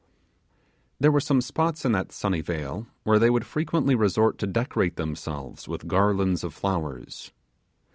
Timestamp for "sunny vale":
2.11-2.87